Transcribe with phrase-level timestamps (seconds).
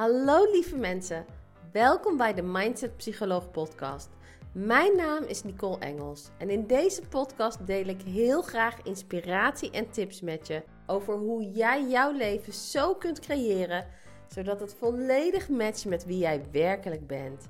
[0.00, 1.26] Hallo lieve mensen,
[1.72, 4.08] welkom bij de Mindset Psycholoog podcast.
[4.52, 9.90] Mijn naam is Nicole Engels en in deze podcast deel ik heel graag inspiratie en
[9.90, 13.86] tips met je over hoe jij jouw leven zo kunt creëren
[14.28, 17.48] zodat het volledig matcht met wie jij werkelijk bent.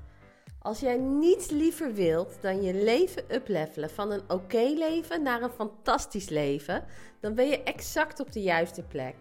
[0.59, 5.51] Als jij niets liever wilt dan je leven uplevelen van een oké leven naar een
[5.51, 6.85] fantastisch leven,
[7.21, 9.15] dan ben je exact op de juiste plek.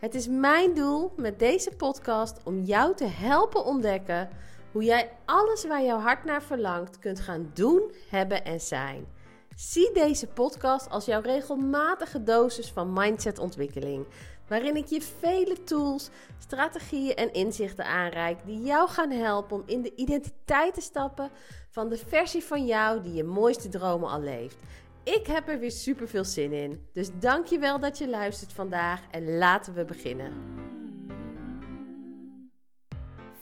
[0.00, 4.28] Het is mijn doel met deze podcast om jou te helpen ontdekken
[4.72, 9.06] hoe jij alles waar jouw hart naar verlangt kunt gaan doen, hebben en zijn.
[9.54, 14.06] Zie deze podcast als jouw regelmatige dosis van mindsetontwikkeling,
[14.48, 19.82] waarin ik je vele tools, strategieën en inzichten aanreik die jou gaan helpen om in
[19.82, 21.30] de identiteit te stappen
[21.70, 24.56] van de versie van jou die je mooiste dromen al leeft.
[25.04, 26.86] Ik heb er weer super veel zin in.
[26.92, 30.32] Dus dankjewel dat je luistert vandaag en laten we beginnen.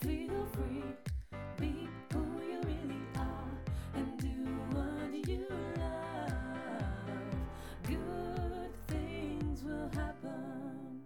[0.00, 0.82] Feel free,
[1.56, 3.50] be who you really are,
[3.94, 4.28] and do
[4.70, 6.32] what you love.
[7.82, 11.04] Good things will happen.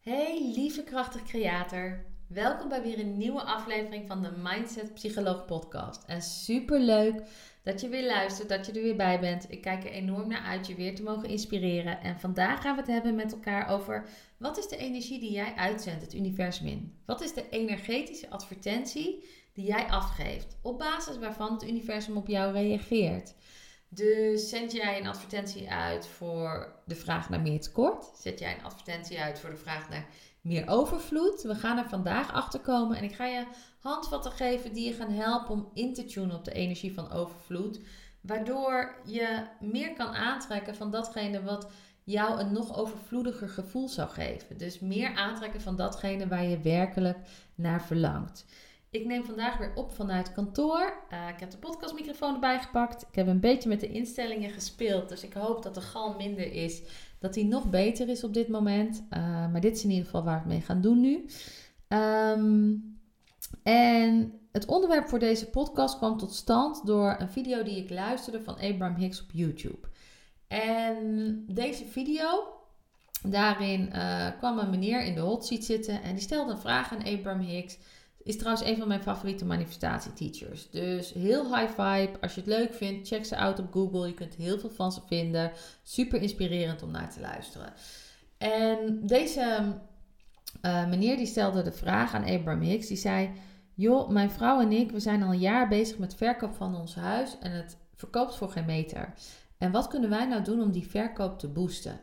[0.00, 2.04] Hey lieve krachtig creator.
[2.26, 6.04] Welkom bij weer een nieuwe aflevering van de Mindset Psycholoog podcast.
[6.06, 7.22] En super leuk
[7.62, 9.52] dat je weer luistert, dat je er weer bij bent.
[9.52, 12.00] Ik kijk er enorm naar uit je weer te mogen inspireren.
[12.00, 15.54] En vandaag gaan we het hebben met elkaar over wat is de energie die jij
[15.54, 16.98] uitzendt het universum in?
[17.04, 20.56] Wat is de energetische advertentie die jij afgeeft?
[20.62, 23.34] Op basis waarvan het universum op jou reageert.
[23.88, 28.10] Dus zend jij een advertentie uit voor de vraag naar meer tekort?
[28.14, 30.06] Zet jij een advertentie uit voor de vraag naar
[30.46, 31.42] meer overvloed?
[31.42, 33.46] We gaan er vandaag achter komen en ik ga je
[33.80, 37.80] handvatten geven die je gaan helpen om in te tunen op de energie van overvloed.
[38.20, 41.70] Waardoor je meer kan aantrekken van datgene wat
[42.04, 44.58] jou een nog overvloediger gevoel zou geven.
[44.58, 47.18] Dus meer aantrekken van datgene waar je werkelijk
[47.54, 48.44] naar verlangt.
[48.90, 51.02] Ik neem vandaag weer op vanuit kantoor.
[51.12, 53.02] Uh, ik heb de podcastmicrofoon erbij gepakt.
[53.02, 55.08] Ik heb een beetje met de instellingen gespeeld.
[55.08, 56.82] Dus ik hoop dat de gal minder is.
[57.18, 59.02] Dat die nog beter is op dit moment.
[59.10, 59.20] Uh,
[59.52, 61.26] maar dit is in ieder geval waar we mee gaan doen nu.
[61.88, 62.94] Um,
[63.62, 68.42] en het onderwerp voor deze podcast kwam tot stand door een video die ik luisterde
[68.42, 69.88] van Abraham Hicks op YouTube.
[70.48, 72.46] En deze video,
[73.22, 76.92] daarin uh, kwam een meneer in de hot seat zitten en die stelde een vraag
[76.92, 77.78] aan Abraham Hicks.
[78.26, 80.70] Is trouwens een van mijn favoriete manifestatie-teachers.
[80.70, 82.20] Dus heel high vibe.
[82.20, 84.06] Als je het leuk vindt, check ze uit op Google.
[84.06, 85.52] Je kunt heel veel van ze vinden.
[85.82, 87.72] Super inspirerend om naar te luisteren.
[88.38, 89.74] En deze
[90.62, 92.86] uh, meneer die stelde de vraag aan Abraham Hicks.
[92.86, 93.30] Die zei:
[93.74, 96.94] Joh, mijn vrouw en ik, we zijn al een jaar bezig met verkoop van ons
[96.94, 99.12] huis en het verkoopt voor geen meter.
[99.58, 102.00] En wat kunnen wij nou doen om die verkoop te boosten?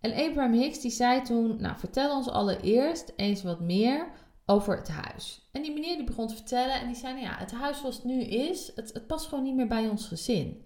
[0.00, 4.06] En Abraham Hicks die zei toen: Nou, vertel ons allereerst eens wat meer
[4.50, 5.48] over het huis.
[5.52, 7.96] En die meneer die begon te vertellen en die zei: nou ja, het huis zoals
[7.96, 10.64] het nu is, het, past gewoon niet meer bij ons gezin.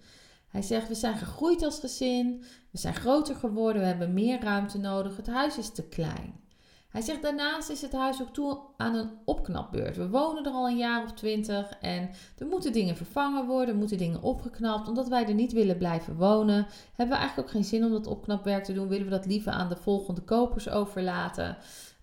[0.48, 4.78] Hij zegt: We zijn gegroeid als gezin, we zijn groter geworden, we hebben meer ruimte
[4.78, 6.41] nodig, het huis is te klein.
[6.88, 9.97] Hij zegt daarnaast is het huis ook toe aan een opknapbeurt.
[9.97, 13.81] We wonen er al een jaar of twintig en er moeten dingen vervangen worden, er
[13.81, 14.88] moeten dingen opgeknapt.
[14.88, 16.66] Omdat wij er niet willen blijven wonen,
[16.97, 18.88] hebben we eigenlijk ook geen zin om dat opknapwerk te doen.
[18.88, 21.56] Willen we dat liever aan de volgende kopers overlaten,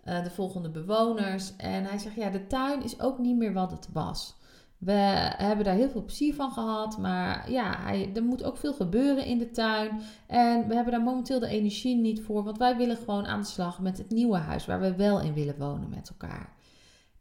[0.06, 1.56] uh, de volgende bewoners.
[1.56, 4.38] En hij zegt ja, de tuin is ook niet meer wat het was.
[4.78, 4.92] We
[5.38, 6.98] hebben daar heel veel plezier van gehad.
[6.98, 10.02] Maar ja, hij, er moet ook veel gebeuren in de tuin.
[10.28, 12.44] En we hebben daar momenteel de energie niet voor.
[12.44, 15.34] Want wij willen gewoon aan de slag met het nieuwe huis waar we wel in
[15.34, 16.54] willen wonen met elkaar.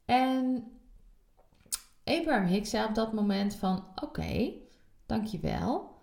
[0.04, 0.64] En
[2.04, 4.62] Abraham Hicks zei op dat moment van oké, okay,
[5.06, 5.96] dankjewel.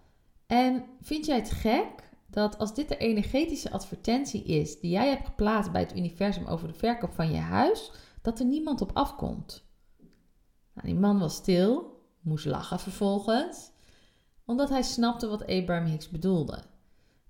[0.47, 5.25] En vind jij het gek dat als dit de energetische advertentie is die jij hebt
[5.25, 7.91] geplaatst bij het universum over de verkoop van je huis,
[8.22, 9.63] dat er niemand op afkomt?
[10.74, 13.72] Nou, die man was stil, moest lachen vervolgens,
[14.46, 16.64] omdat hij snapte wat Abraham Hicks bedoelde.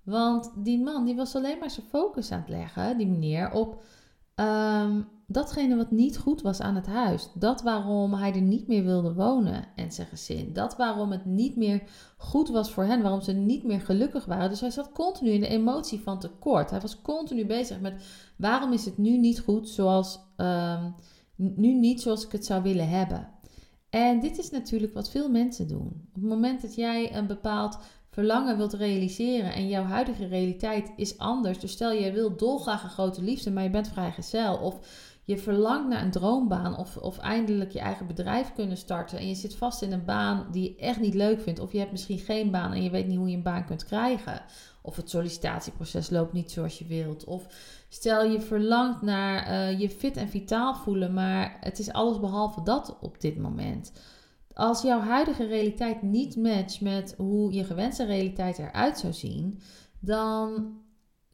[0.02, 3.82] Want die man die was alleen maar zijn focus aan het leggen, die meneer, op
[4.34, 7.28] um, datgene wat niet goed was aan het huis.
[7.34, 10.52] Dat waarom hij er niet meer wilde wonen en zijn gezin.
[10.52, 11.82] Dat waarom het niet meer
[12.16, 14.48] goed was voor hen, waarom ze niet meer gelukkig waren.
[14.48, 16.70] Dus hij zat continu in de emotie van tekort.
[16.70, 18.04] Hij was continu bezig met
[18.36, 20.94] waarom is het nu niet goed zoals, um,
[21.36, 23.28] nu niet zoals ik het zou willen hebben.
[23.90, 25.86] En dit is natuurlijk wat veel mensen doen.
[25.86, 27.78] Op het moment dat jij een bepaald
[28.10, 31.58] verlangen wilt realiseren en jouw huidige realiteit is anders.
[31.58, 34.56] Dus stel je wil dolgraag een grote liefde, maar je bent vrijgezel.
[34.56, 34.78] Of
[35.26, 39.18] je verlangt naar een droombaan of, of eindelijk je eigen bedrijf kunnen starten.
[39.18, 41.60] En je zit vast in een baan die je echt niet leuk vindt.
[41.60, 43.84] Of je hebt misschien geen baan en je weet niet hoe je een baan kunt
[43.84, 44.42] krijgen.
[44.82, 47.24] Of het sollicitatieproces loopt niet zoals je wilt.
[47.24, 47.46] Of
[47.88, 52.62] stel je verlangt naar eh, je fit en vitaal voelen, maar het is alles behalve
[52.62, 53.92] dat op dit moment.
[54.52, 59.60] Als jouw huidige realiteit niet matcht met hoe je gewenste realiteit eruit zou zien,
[59.98, 60.74] dan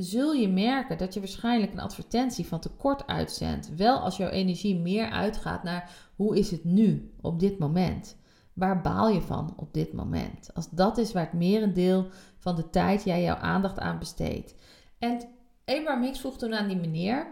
[0.03, 3.75] zul je merken dat je waarschijnlijk een advertentie van tekort uitzendt.
[3.75, 8.17] Wel als jouw energie meer uitgaat naar hoe is het nu op dit moment.
[8.53, 10.55] Waar baal je van op dit moment?
[10.55, 12.07] Als dat is waar het merendeel
[12.39, 14.55] van de tijd jij jouw aandacht aan besteedt.
[14.99, 15.21] En
[15.65, 17.27] Abraham Hicks vroeg toen aan die meneer.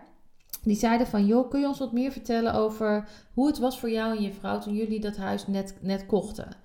[0.63, 3.91] Die zeiden van, joh, kun je ons wat meer vertellen over hoe het was voor
[3.91, 6.57] jou en je vrouw toen jullie dat huis net, net kochten?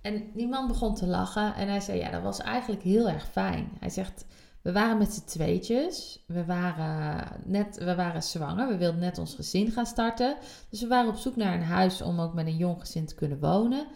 [0.00, 3.28] En die man begon te lachen en hij zei, ja, dat was eigenlijk heel erg
[3.28, 3.68] fijn.
[3.80, 4.26] Hij zegt,
[4.62, 9.34] we waren met z'n tweetjes, we waren, net, we waren zwanger, we wilden net ons
[9.34, 10.36] gezin gaan starten.
[10.68, 13.14] Dus we waren op zoek naar een huis om ook met een jong gezin te
[13.14, 13.86] kunnen wonen.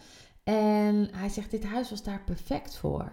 [0.43, 3.11] En hij zegt, dit huis was daar perfect voor.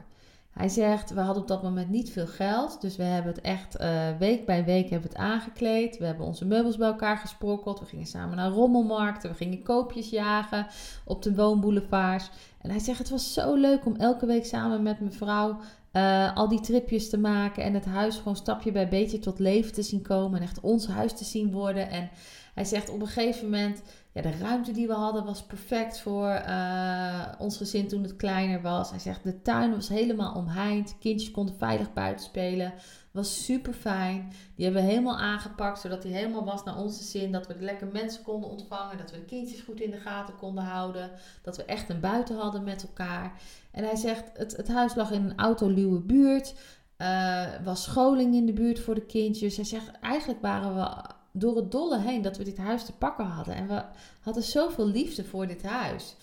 [0.50, 3.80] Hij zegt, we hadden op dat moment niet veel geld, dus we hebben het echt
[3.80, 5.98] uh, week bij week hebben het aangekleed.
[5.98, 7.80] We hebben onze meubels bij elkaar gesprokkeld.
[7.80, 10.66] We gingen samen naar rommelmarkten, we gingen koopjes jagen
[11.04, 12.30] op de woonboulevards.
[12.60, 15.58] En hij zegt, het was zo leuk om elke week samen met mijn vrouw
[15.96, 19.72] uh, al die tripjes te maken en het huis gewoon stapje bij beetje tot leven
[19.72, 21.90] te zien komen en echt ons huis te zien worden.
[21.90, 22.10] En
[22.54, 23.82] hij zegt op een gegeven moment,
[24.14, 28.62] ja, de ruimte die we hadden was perfect voor uh, ons gezin toen het kleiner
[28.62, 28.90] was.
[28.90, 32.72] Hij zegt, de tuin was helemaal omheind, kindjes konden veilig buiten spelen.
[33.10, 34.32] Was super fijn.
[34.56, 37.32] Die hebben we helemaal aangepakt, zodat hij helemaal was naar onze zin.
[37.32, 40.64] Dat we lekker mensen konden ontvangen, dat we de kindjes goed in de gaten konden
[40.64, 41.10] houden.
[41.42, 43.40] Dat we echt een buiten hadden met elkaar.
[43.70, 46.54] En hij zegt, het, het huis lag in een autoluwe buurt.
[46.98, 49.56] Uh, was scholing in de buurt voor de kindjes.
[49.56, 53.24] Hij zegt, eigenlijk waren we door het dolle heen dat we dit huis te pakken
[53.24, 53.54] hadden.
[53.54, 53.84] En we
[54.20, 56.16] hadden zoveel liefde voor dit huis.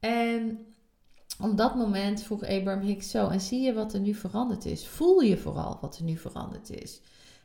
[0.00, 0.66] En
[1.40, 4.86] op dat moment vroeg Abraham Hicks zo: En zie je wat er nu veranderd is?
[4.86, 7.00] Voel je vooral wat er nu veranderd is?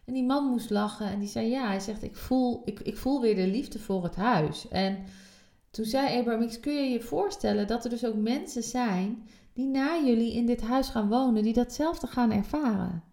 [0.06, 2.98] En die man moest lachen en die zei: Ja, hij zegt: Ik voel, ik, ik
[2.98, 4.68] voel weer de liefde voor het huis.
[4.68, 4.98] En
[5.72, 9.66] toen zei Abraham Hicks: Kun je je voorstellen dat er dus ook mensen zijn die
[9.66, 13.04] na jullie in dit huis gaan wonen, die datzelfde gaan ervaren?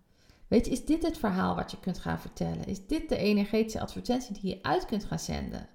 [0.49, 2.67] Weet je, is dit het verhaal wat je kunt gaan vertellen?
[2.67, 5.69] Is dit de energetische advertentie die je uit kunt gaan zenden?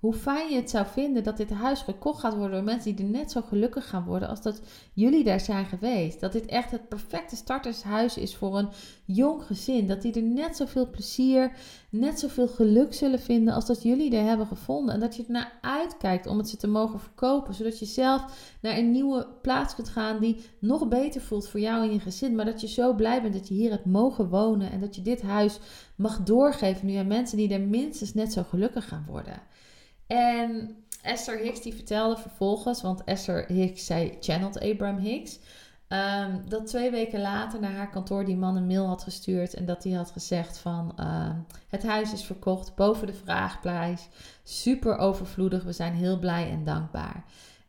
[0.00, 3.04] Hoe fijn je het zou vinden dat dit huis gekocht gaat worden door mensen die
[3.04, 4.60] er net zo gelukkig gaan worden als dat
[4.92, 6.20] jullie daar zijn geweest.
[6.20, 8.68] Dat dit echt het perfecte startershuis is voor een
[9.04, 9.86] jong gezin.
[9.86, 11.52] Dat die er net zoveel plezier,
[11.90, 14.94] net zoveel geluk zullen vinden als dat jullie er hebben gevonden.
[14.94, 17.54] En dat je er naar uitkijkt om het ze te mogen verkopen.
[17.54, 21.82] Zodat je zelf naar een nieuwe plaats kunt gaan die nog beter voelt voor jou
[21.82, 22.34] en je gezin.
[22.34, 24.70] Maar dat je zo blij bent dat je hier hebt mogen wonen.
[24.70, 25.58] En dat je dit huis
[25.96, 29.42] mag doorgeven nu aan mensen die er minstens net zo gelukkig gaan worden.
[30.10, 35.38] En Esther Hicks die vertelde vervolgens, want Esther Hicks, zij channelt Abraham Hicks,
[35.88, 39.64] um, dat twee weken later naar haar kantoor die man een mail had gestuurd en
[39.64, 41.30] dat hij had gezegd van uh,
[41.68, 44.08] het huis is verkocht boven de vraagprijs,
[44.42, 47.24] super overvloedig, we zijn heel blij en dankbaar.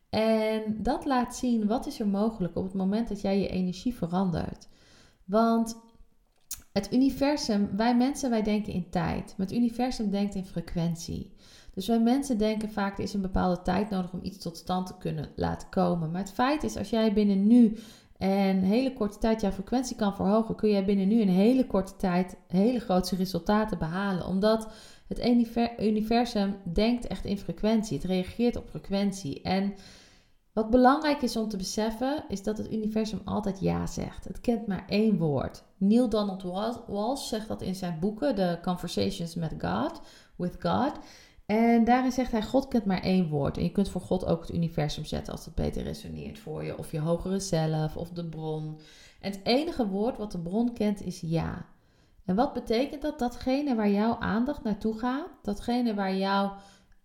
[0.10, 3.96] En dat laat zien wat is er mogelijk op het moment dat jij je energie
[3.96, 4.68] verandert.
[5.26, 5.78] Want
[6.72, 9.34] het universum, wij mensen, wij denken in tijd.
[9.38, 11.34] Maar het universum denkt in frequentie.
[11.74, 14.88] Dus wij mensen denken vaak er is een bepaalde tijd nodig om iets tot stand
[14.88, 16.12] te kunnen laten komen.
[16.12, 17.78] Maar het feit is, als jij binnen nu
[18.18, 21.96] en hele korte tijd jouw frequentie kan verhogen, kun jij binnen nu in hele korte
[21.96, 24.26] tijd hele grote resultaten behalen.
[24.26, 24.68] Omdat
[25.08, 25.26] het
[25.80, 27.98] universum denkt echt in frequentie.
[27.98, 29.42] Het reageert op frequentie.
[29.42, 29.74] En
[30.54, 34.24] wat belangrijk is om te beseffen, is dat het universum altijd ja zegt.
[34.24, 35.64] Het kent maar één woord.
[35.78, 36.44] Neil Donald
[36.88, 40.02] Walsh zegt dat in zijn boeken, The Conversations with God,
[40.36, 40.92] with God.
[41.52, 43.58] En daarin zegt hij: God kent maar één woord.
[43.58, 46.78] En je kunt voor God ook het universum zetten als dat beter resoneert voor je.
[46.78, 48.80] Of je hogere zelf of de bron.
[49.20, 51.66] En het enige woord wat de bron kent is ja.
[52.26, 53.20] En wat betekent dat?
[53.20, 56.54] Datgene waar jouw aandacht naartoe gaat, datgene waar jouw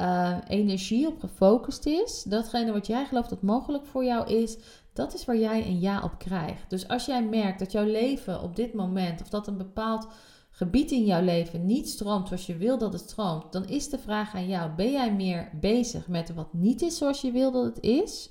[0.01, 4.59] uh, energie op gefocust is, datgene wat jij gelooft dat mogelijk voor jou is,
[4.93, 6.71] dat is waar jij een ja op krijgt.
[6.71, 10.09] Dus als jij merkt dat jouw leven op dit moment, of dat een bepaald
[10.57, 13.99] gebied in jouw leven niet stroomt zoals je wil dat het stroomt, dan is de
[13.99, 17.65] vraag aan jou: ben jij meer bezig met wat niet is zoals je wil dat
[17.65, 18.31] het is?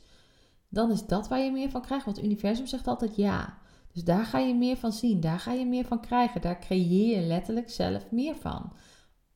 [0.70, 2.06] Dan is dat waar je meer van krijgt.
[2.06, 3.58] Want het universum zegt altijd ja.
[3.94, 6.42] Dus daar ga je meer van zien, daar ga je meer van krijgen.
[6.42, 8.74] Daar creëer je letterlijk zelf meer van.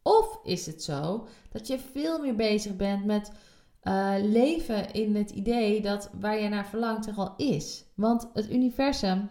[0.03, 3.31] Of is het zo dat je veel meer bezig bent met
[3.81, 7.85] eh, leven in het idee dat waar je naar verlangt er al is.
[7.95, 9.29] Want het universum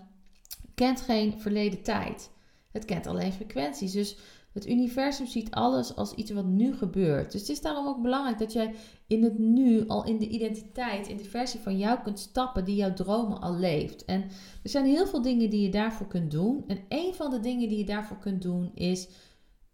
[0.75, 2.31] kent geen verleden tijd.
[2.79, 3.93] Het kent alleen frequenties.
[3.93, 4.17] Dus
[4.53, 7.33] het universum ziet alles als iets wat nu gebeurt.
[7.33, 8.75] Dus het is daarom ook belangrijk dat jij
[9.07, 12.77] in het nu, al in de identiteit, in de versie van jou kunt stappen die
[12.77, 14.05] jouw dromen al leeft.
[14.05, 14.23] En
[14.63, 16.65] er zijn heel veel dingen die je daarvoor kunt doen.
[16.67, 19.09] En een van de dingen die je daarvoor kunt doen is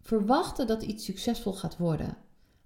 [0.01, 2.17] verwachten dat iets succesvol gaat worden.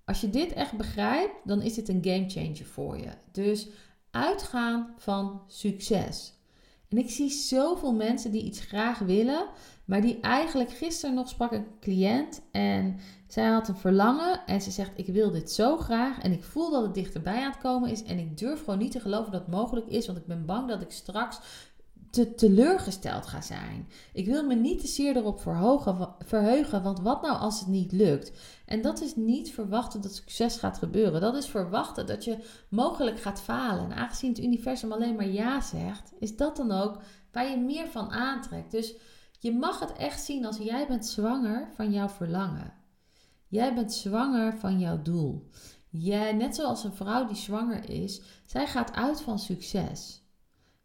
[0.04, 3.10] Als je dit echt begrijpt, dan is dit een game changer voor je.
[3.32, 3.68] Dus
[4.10, 6.37] uitgaan van succes.
[6.88, 9.46] En ik zie zoveel mensen die iets graag willen,
[9.84, 14.70] maar die eigenlijk gisteren nog sprak een cliënt en zij had een verlangen en ze
[14.70, 17.90] zegt: Ik wil dit zo graag en ik voel dat het dichterbij aan het komen
[17.90, 20.46] is en ik durf gewoon niet te geloven dat het mogelijk is, want ik ben
[20.46, 21.38] bang dat ik straks
[22.10, 23.88] te teleurgesteld ga zijn.
[24.12, 25.40] Ik wil me niet te zeer erop
[26.18, 28.32] verheugen, want wat nou als het niet lukt?
[28.66, 31.20] En dat is niet verwachten dat succes gaat gebeuren.
[31.20, 32.38] Dat is verwachten dat je
[32.70, 33.84] mogelijk gaat falen.
[33.84, 37.88] En aangezien het universum alleen maar ja zegt, is dat dan ook waar je meer
[37.88, 38.70] van aantrekt.
[38.70, 38.94] Dus
[39.38, 42.72] je mag het echt zien als jij bent zwanger van jouw verlangen.
[43.48, 45.48] Jij bent zwanger van jouw doel.
[45.90, 50.22] Jij, net zoals een vrouw die zwanger is, zij gaat uit van succes.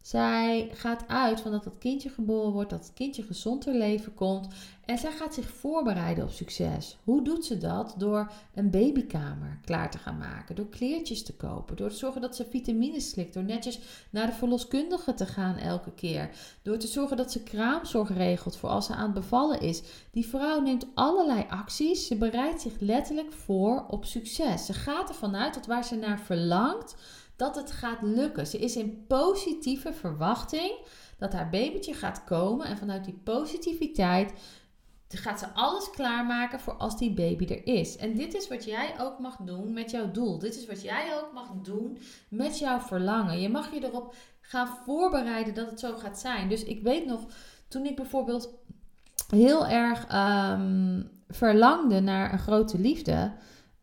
[0.03, 4.13] Zij gaat uit van dat dat kindje geboren wordt, dat het kindje gezond ter leven
[4.13, 4.47] komt.
[4.85, 6.97] En zij gaat zich voorbereiden op succes.
[7.03, 7.95] Hoe doet ze dat?
[7.97, 12.35] Door een babykamer klaar te gaan maken, door kleertjes te kopen, door te zorgen dat
[12.35, 13.79] ze vitamines slikt, door netjes
[14.09, 16.29] naar de verloskundige te gaan elke keer,
[16.61, 19.81] door te zorgen dat ze kraamzorg regelt voor als ze aan het bevallen is.
[20.11, 22.07] Die vrouw neemt allerlei acties.
[22.07, 24.65] Ze bereidt zich letterlijk voor op succes.
[24.65, 26.95] Ze gaat ervan uit dat waar ze naar verlangt
[27.35, 28.47] dat het gaat lukken.
[28.47, 30.77] Ze is in positieve verwachting
[31.17, 32.65] dat haar babytje gaat komen.
[32.65, 34.33] En vanuit die positiviteit
[35.17, 37.97] gaat ze alles klaarmaken voor als die baby er is.
[37.97, 40.39] En dit is wat jij ook mag doen met jouw doel.
[40.39, 41.97] Dit is wat jij ook mag doen
[42.29, 43.39] met jouw verlangen.
[43.39, 46.49] Je mag je erop gaan voorbereiden dat het zo gaat zijn.
[46.49, 47.25] Dus ik weet nog,
[47.67, 48.49] toen ik bijvoorbeeld
[49.27, 53.33] heel erg ehm, verlangde naar een grote liefde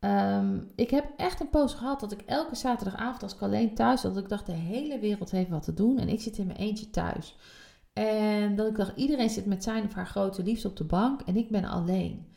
[0.01, 4.01] Ehm, ik heb echt een poos gehad dat ik elke zaterdagavond als ik alleen thuis
[4.01, 6.47] zat, dat ik dacht de hele wereld heeft wat te doen en ik zit in
[6.47, 7.37] mijn eentje thuis.
[7.93, 11.21] En dat ik dacht iedereen zit met zijn of haar grote liefde op de bank
[11.21, 12.29] en ik ben alleen.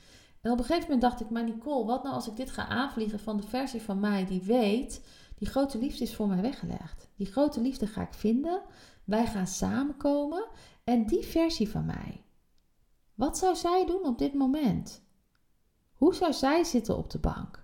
[0.42, 2.68] En op een gegeven moment dacht ik, maar Nicole, wat nou als ik dit ga
[2.68, 5.06] aanvliegen van de versie van mij die weet,
[5.38, 7.10] die grote liefde is voor mij weggelegd.
[7.16, 8.62] Die grote liefde ga ik vinden,
[9.04, 10.48] wij gaan samenkomen
[10.84, 12.24] en die versie van mij.
[13.14, 15.03] Wat zou zij doen op dit moment?
[16.04, 17.64] Hoe zou zij zitten op de bank?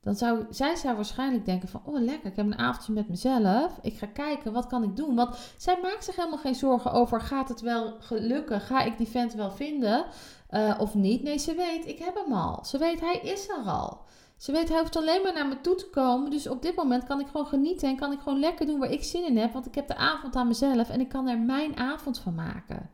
[0.00, 3.78] Dan zou zij zou waarschijnlijk denken van, oh lekker, ik heb een avondje met mezelf.
[3.82, 5.14] Ik ga kijken, wat kan ik doen?
[5.14, 8.60] Want zij maakt zich helemaal geen zorgen over, gaat het wel gelukken?
[8.60, 10.06] Ga ik die vent wel vinden
[10.50, 11.22] uh, of niet?
[11.22, 12.64] Nee, ze weet, ik heb hem al.
[12.64, 14.00] Ze weet, hij is er al.
[14.36, 16.30] Ze weet, hij hoeft alleen maar naar me toe te komen.
[16.30, 18.90] Dus op dit moment kan ik gewoon genieten en kan ik gewoon lekker doen waar
[18.90, 19.52] ik zin in heb.
[19.52, 22.90] Want ik heb de avond aan mezelf en ik kan er mijn avond van maken.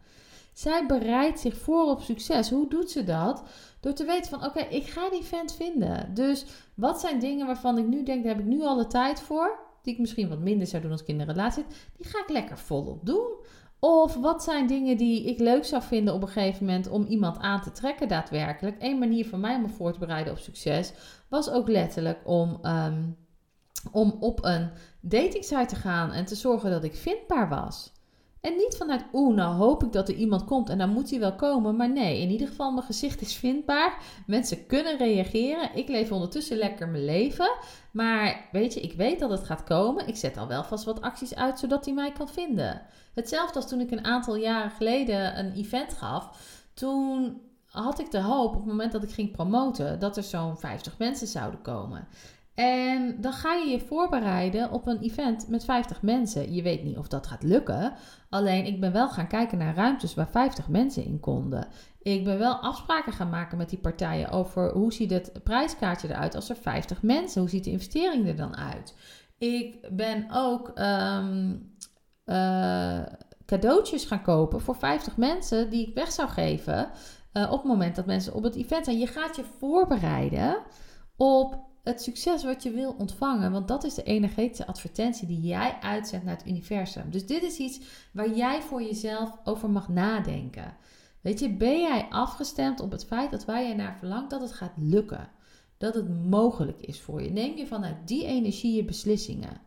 [0.55, 2.51] Zij bereidt zich voor op succes.
[2.51, 3.43] Hoe doet ze dat?
[3.81, 6.15] Door te weten van oké, ik ga die vent vinden.
[6.15, 9.59] Dus wat zijn dingen waarvan ik nu denk, daar heb ik nu alle tijd voor.
[9.83, 11.91] Die ik misschien wat minder zou doen als ik in een relatie zit.
[11.97, 13.33] Die ga ik lekker volop doen.
[13.79, 17.39] Of wat zijn dingen die ik leuk zou vinden op een gegeven moment om iemand
[17.39, 18.77] aan te trekken daadwerkelijk.
[18.79, 20.93] Een manier voor mij om me voor te bereiden op succes
[21.29, 23.17] was ook letterlijk om, um,
[23.93, 24.71] om op een
[25.01, 27.93] datingsite te gaan en te zorgen dat ik vindbaar was.
[28.45, 31.19] En niet vanuit, oeh, nou hoop ik dat er iemand komt en dan moet hij
[31.19, 31.77] wel komen.
[31.77, 33.99] Maar nee, in ieder geval, mijn gezicht is vindbaar.
[34.27, 35.71] Mensen kunnen reageren.
[35.75, 37.57] Ik leef ondertussen lekker mijn leven.
[37.91, 40.07] Maar weet je, ik weet dat het gaat komen.
[40.09, 42.83] Ik zet al wel vast wat acties uit, zodat hij mij kan vinden.
[43.15, 46.39] Hetzelfde als toen ik een aantal jaren geleden een event gaf.
[46.75, 50.57] Toen had ik de hoop op het moment dat ik ging promoten dat er zo'n
[50.57, 52.09] 50 mensen zouden komen.
[52.55, 56.55] En dan ga je je voorbereiden op een event met 50 mensen.
[56.55, 57.93] Je weet niet of dat gaat lukken.
[58.31, 61.67] Alleen ik ben wel gaan kijken naar ruimtes waar 50 mensen in konden.
[62.03, 66.35] Ik ben wel afspraken gaan maken met die partijen over hoe ziet het prijskaartje eruit
[66.35, 68.95] als er 50 mensen, hoe ziet de investering er dan uit?
[69.39, 71.73] Ik ben ook um,
[72.27, 73.03] uh,
[73.47, 76.91] cadeautjes gaan kopen voor 50 mensen die ik weg zou geven
[77.33, 78.99] uh, op het moment dat mensen op het event zijn.
[78.99, 80.59] Je gaat je voorbereiden
[81.17, 83.53] op het succes wat je wil ontvangen.
[83.53, 87.11] Want dat is de energetische advertentie die jij uitzendt naar het universum.
[87.11, 87.81] Dus dit is iets
[88.13, 90.77] waar jij voor jezelf over mag nadenken.
[91.21, 94.53] Weet je, ben jij afgestemd op het feit dat waar jij naar verlangt, dat het
[94.53, 95.29] gaat lukken?
[95.79, 97.31] Dat het mogelijk is voor je.
[97.31, 99.61] Neem je vanuit die energie je beslissingen.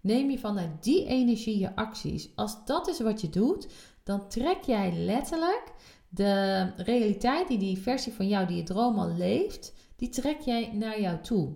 [0.00, 2.28] Neem je vanuit die energie je acties.
[2.34, 3.68] Als dat is wat je doet,
[4.02, 5.72] dan trek jij letterlijk
[6.08, 10.70] de realiteit die die versie van jou die je droom al leeft, die trek jij
[10.72, 11.52] naar jou toe.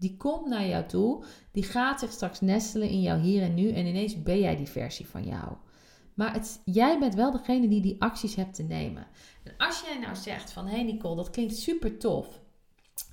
[0.00, 3.70] Die komt naar jou toe, die gaat zich straks nestelen in jou hier en nu
[3.70, 5.56] en ineens ben jij die versie van jou.
[6.14, 9.06] Maar het, jij bent wel degene die die acties hebt te nemen.
[9.42, 12.40] En als jij nou zegt van, hé hey Nicole, dat klinkt super tof.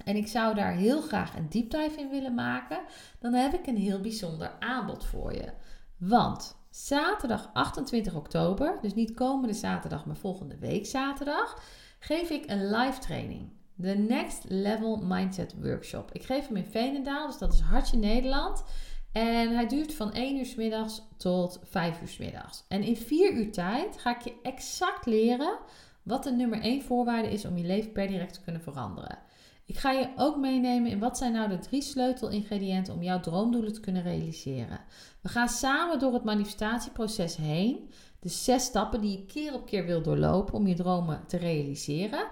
[0.03, 2.79] En ik zou daar heel graag een deep dive in willen maken.
[3.20, 5.51] Dan heb ik een heel bijzonder aanbod voor je.
[5.98, 11.62] Want zaterdag 28 oktober, dus niet komende zaterdag, maar volgende week zaterdag,
[12.00, 13.57] geef ik een live training.
[13.79, 16.10] De Next Level Mindset Workshop.
[16.12, 18.63] Ik geef hem in Veenendaal, dus dat is Hartje Nederland.
[19.12, 22.63] En hij duurt van 1 uur s middags tot 5 uur s middags.
[22.67, 25.57] En in 4 uur tijd ga ik je exact leren
[26.03, 29.19] wat de nummer 1 voorwaarde is om je leven per direct te kunnen veranderen.
[29.65, 33.74] Ik ga je ook meenemen in wat zijn nou de drie sleutelingrediënten om jouw droomdoelen
[33.74, 34.79] te kunnen realiseren.
[35.22, 37.89] We gaan samen door het manifestatieproces heen.
[38.19, 42.27] De zes stappen die je keer op keer wil doorlopen om je dromen te realiseren.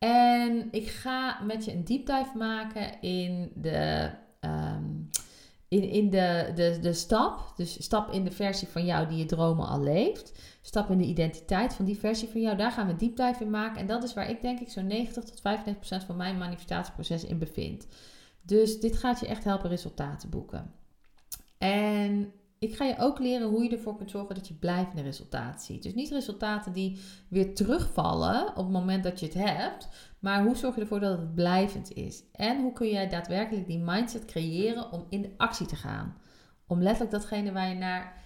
[0.00, 4.84] En ik ga met je een deep dive maken in de, ehm,
[5.68, 7.52] in, in de, de, de stap.
[7.56, 10.32] Dus stap in de versie van jou die je dromen al leeft.
[10.62, 12.56] Stap in de identiteit van die versie van jou.
[12.56, 13.80] Daar gaan we deep dive in maken.
[13.80, 17.24] En dat is waar ik denk ik zo'n 90 tot 95 procent van mijn manifestatieproces
[17.24, 17.86] in bevind.
[18.42, 20.74] Dus dit gaat je echt helpen resultaten boeken.
[21.58, 25.60] En ik ga je ook leren hoe je ervoor kunt zorgen dat je blijvende resultaten
[25.60, 25.82] ziet.
[25.82, 29.88] Dus niet resultaten die weer terugvallen op het moment dat je het hebt,
[30.18, 32.22] maar hoe zorg je ervoor dat het blijvend is?
[32.32, 36.16] En hoe kun jij daadwerkelijk die mindset creëren om in actie te gaan?
[36.66, 38.24] Om letterlijk datgene waar je naar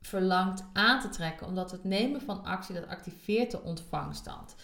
[0.00, 4.54] verlangt aan te trekken, omdat het nemen van actie dat activeert de ontvangstand.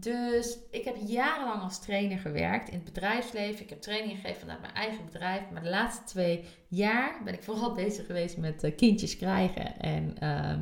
[0.00, 3.62] Dus ik heb jarenlang als trainer gewerkt in het bedrijfsleven.
[3.62, 5.42] Ik heb trainingen gegeven vanuit mijn eigen bedrijf.
[5.52, 9.80] Maar de laatste twee jaar ben ik vooral bezig geweest met uh, kindjes krijgen.
[9.80, 10.60] En ehm,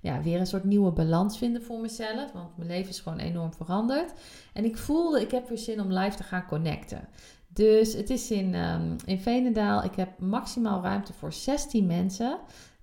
[0.00, 2.32] ja, weer een soort nieuwe balans vinden voor mezelf.
[2.32, 4.12] Want mijn leven is gewoon enorm veranderd.
[4.52, 7.08] En ik voelde, ik heb weer zin om live te gaan connecten.
[7.48, 9.84] Dus het is in, um, in Veenendaal.
[9.84, 12.38] Ik heb maximaal ruimte voor 16 mensen.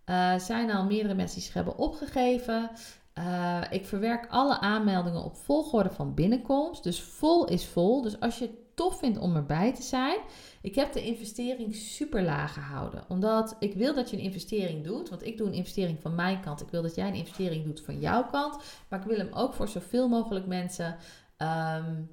[0.06, 2.70] Er uh, zijn al meerdere mensen die zich hebben opgegeven.
[3.20, 6.84] Uh, ik verwerk alle aanmeldingen op volgorde van binnenkomst.
[6.84, 8.02] Dus vol is vol.
[8.02, 10.20] Dus als je het tof vindt om erbij te zijn.
[10.62, 13.06] Ik heb de investering super laag gehouden.
[13.08, 15.10] Omdat ik wil dat je een investering doet.
[15.10, 16.62] Want ik doe een investering van mijn kant.
[16.62, 18.58] Ik wil dat jij een investering doet van jouw kant.
[18.90, 20.98] Maar ik wil hem ook voor zoveel mogelijk mensen
[21.38, 22.10] um,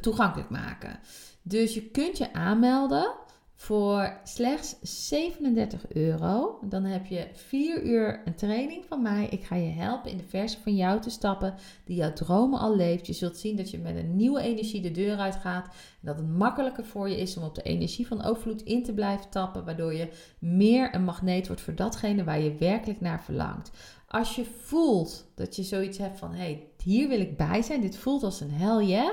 [0.00, 1.00] toegankelijk maken.
[1.42, 3.14] Dus je kunt je aanmelden
[3.60, 6.58] voor slechts 37 euro.
[6.64, 9.26] Dan heb je 4 uur een training van mij.
[9.30, 12.76] Ik ga je helpen in de versie van jou te stappen die jouw dromen al
[12.76, 13.06] leeft.
[13.06, 15.64] Je zult zien dat je met een nieuwe energie de deur uitgaat.
[15.66, 18.94] En dat het makkelijker voor je is om op de energie van overvloed in te
[18.94, 19.64] blijven tappen.
[19.64, 23.70] Waardoor je meer een magneet wordt voor datgene waar je werkelijk naar verlangt.
[24.08, 27.80] Als je voelt dat je zoiets hebt van, hé, hey, hier wil ik bij zijn.
[27.80, 29.12] Dit voelt als een hell yeah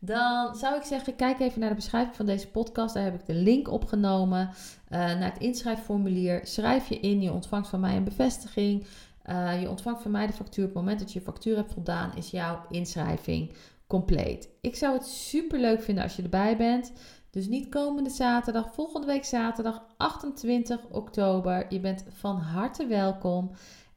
[0.00, 2.94] dan zou ik zeggen, kijk even naar de beschrijving van deze podcast.
[2.94, 4.54] Daar heb ik de link opgenomen uh,
[4.98, 6.40] naar het inschrijfformulier.
[6.42, 8.86] Schrijf je in, je ontvangt van mij een bevestiging.
[9.26, 10.64] Uh, je ontvangt van mij de factuur.
[10.64, 13.52] Op het moment dat je je factuur hebt voldaan, is jouw inschrijving
[13.86, 14.48] compleet.
[14.60, 16.92] Ik zou het super leuk vinden als je erbij bent.
[17.30, 21.66] Dus niet komende zaterdag, volgende week zaterdag 28 oktober.
[21.68, 23.50] Je bent van harte welkom.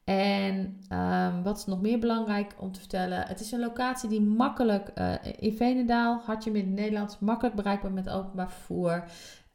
[0.04, 3.28] En um, wat is nog meer belangrijk om te vertellen?
[3.28, 8.10] Het is een locatie die makkelijk uh, in Veenendaal, hartje midden Nederland, makkelijk bereikbaar met
[8.10, 8.94] openbaar vervoer.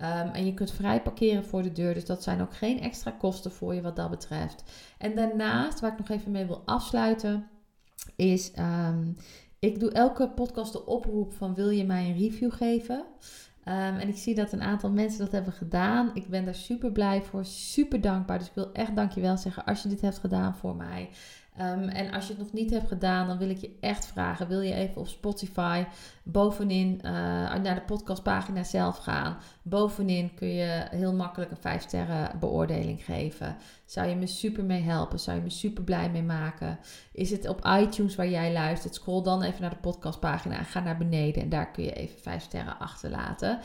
[0.01, 3.11] Um, en je kunt vrij parkeren voor de deur, dus dat zijn ook geen extra
[3.11, 4.63] kosten voor je wat dat betreft.
[4.99, 7.49] En daarnaast, waar ik nog even mee wil afsluiten,
[8.17, 9.17] is um,
[9.59, 13.05] ik doe elke podcast de oproep van wil je mij een review geven?
[13.69, 16.11] Um, en ik zie dat een aantal mensen dat hebben gedaan.
[16.15, 18.39] Ik ben daar super blij voor, super dankbaar.
[18.39, 21.09] Dus ik wil echt dankjewel zeggen als je dit hebt gedaan voor mij.
[21.61, 24.49] Um, en als je het nog niet hebt gedaan, dan wil ik je echt vragen:
[24.49, 25.85] wil je even op Spotify
[26.23, 27.11] bovenin uh,
[27.55, 29.37] naar de podcastpagina zelf gaan?
[29.63, 33.57] Bovenin kun je heel makkelijk een 5 sterren beoordeling geven.
[33.85, 35.21] Zou je me super mee helpen?
[35.21, 36.79] Zou je me super blij mee maken?
[37.13, 38.95] Is het op iTunes waar jij luistert?
[38.95, 42.21] Scroll dan even naar de podcastpagina en ga naar beneden en daar kun je even
[42.21, 43.59] 5 sterren achterlaten.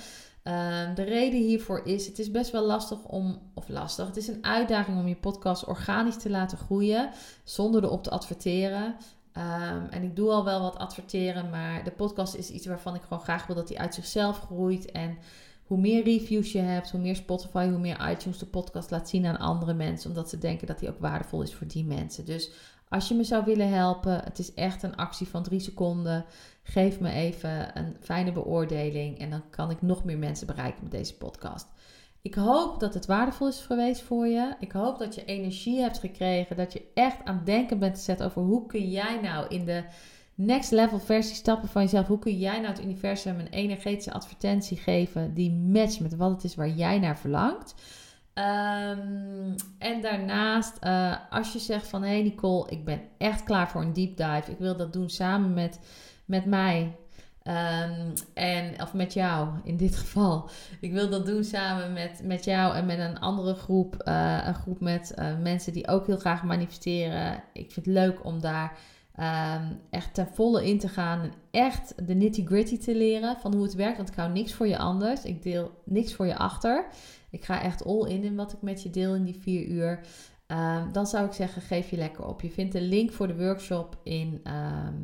[0.48, 4.28] Um, de reden hiervoor is, het is best wel lastig om, of lastig, het is
[4.28, 7.10] een uitdaging om je podcast organisch te laten groeien
[7.44, 8.96] zonder erop te adverteren.
[9.38, 13.02] Um, en ik doe al wel wat adverteren, maar de podcast is iets waarvan ik
[13.02, 14.92] gewoon graag wil dat die uit zichzelf groeit.
[14.92, 15.18] En
[15.64, 19.26] hoe meer reviews je hebt, hoe meer Spotify, hoe meer iTunes de podcast laat zien
[19.26, 22.26] aan andere mensen, omdat ze denken dat die ook waardevol is voor die mensen.
[22.26, 22.52] Dus
[22.94, 26.26] als je me zou willen helpen, het is echt een actie van drie seconden.
[26.64, 30.92] Geef me even een fijne beoordeling en dan kan ik nog meer mensen bereiken met
[30.92, 31.68] deze podcast.
[32.22, 34.56] Ik hoop dat het waardevol is geweest voor je.
[34.60, 38.02] Ik hoop dat je energie hebt gekregen, dat je echt aan het denken bent te
[38.02, 39.84] zetten over hoe kun jij nou in de
[40.36, 42.08] next level versie stappen van jezelf.
[42.08, 46.44] Hoe kun jij nou het universum een energetische advertentie geven die matcht met wat het
[46.44, 47.76] is waar jij naar verlangt?
[48.34, 53.70] Ehm, en daarnaast, eh, als je zegt van hé hey Nicole, ik ben echt klaar
[53.70, 54.52] voor een deep dive.
[54.52, 55.80] Ik wil dat doen samen met,
[56.26, 56.96] met mij.
[57.44, 60.50] Ehm, en, of met jou in dit geval.
[60.80, 63.96] Ik wil dat doen samen met, met jou en met een andere groep.
[63.96, 67.44] eh, een groep met eh, mensen die ook heel graag manifesteren.
[67.54, 68.78] Ik vind het leuk om daar
[69.16, 71.22] ehm, echt ten volle in te gaan.
[71.22, 73.98] En echt de nitty gritty te leren van hoe het werkt.
[73.98, 75.24] Want ik hou niks voor je anders.
[75.24, 76.86] Ik deel niks voor je achter.
[77.30, 80.00] Ik ga echt all in in wat ik met je deel in die vier uur.
[80.48, 82.42] Ehm, dan zou ik zeggen, geef je lekker op.
[82.42, 85.02] Je vindt de link voor de workshop in ehm,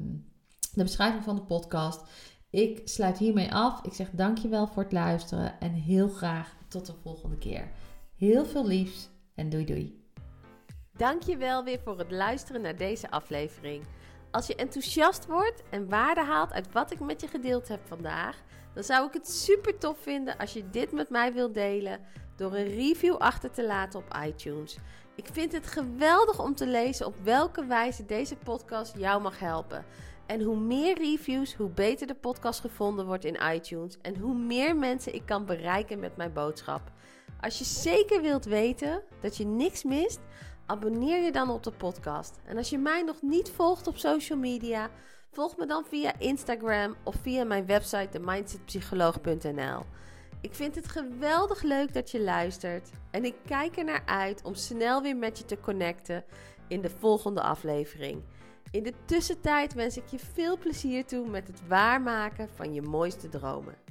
[0.74, 2.02] de beschrijving van de podcast.
[2.50, 3.84] Ik sluit hiermee af.
[3.84, 7.72] Ik zeg dankjewel voor het luisteren en heel graag tot de volgende keer.
[8.16, 10.04] Heel veel liefs en doei doei.
[10.98, 13.84] Dankjewel weer voor het luisteren naar deze aflevering.
[14.32, 18.42] Als je enthousiast wordt en waarde haalt uit wat ik met je gedeeld heb vandaag,
[18.74, 22.00] dan zou ik het super tof vinden als je dit met mij wilt delen
[22.36, 24.78] door een review achter te laten op iTunes.
[25.16, 29.86] Ik vind het geweldig om te lezen op welke wijze deze podcast jou mag helpen.
[30.26, 34.76] En hoe meer reviews, hoe beter de podcast gevonden wordt in iTunes en hoe meer
[34.76, 36.92] mensen ik kan bereiken met mijn boodschap.
[37.42, 40.20] Als je zeker wilt weten dat je niks mist,
[40.70, 42.40] abonneer je dan op de podcast.
[42.46, 44.90] En als je mij nog niet volgt op social media,
[45.32, 49.82] volg me dan via Instagram of via mijn website themindsetpsycholoog.nl.
[50.42, 54.56] Ik vind het geweldig leuk dat je luistert en ik kijk er naar uit om
[54.56, 56.24] snel weer met je te connecten
[56.68, 58.24] in de volgende aflevering.
[58.72, 63.30] In de tussentijd wens ik je veel plezier toe met het waarmaken van je mooiste
[63.30, 63.89] dromen.